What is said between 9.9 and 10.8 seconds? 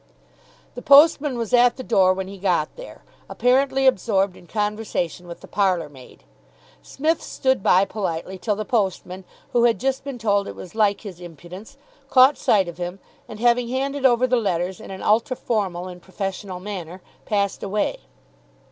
been told it was